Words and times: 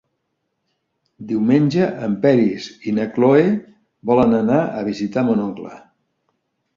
Diumenge 1.31 1.89
en 2.07 2.15
Peris 2.23 2.69
i 2.91 2.93
na 2.99 3.05
Cloè 3.17 3.43
volen 4.13 4.33
anar 4.39 4.57
a 4.79 4.81
visitar 4.89 5.25
mon 5.29 5.45
oncle. 5.45 5.75